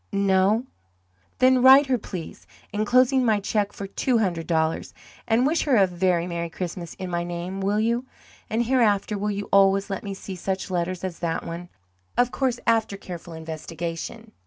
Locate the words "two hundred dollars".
3.85-4.95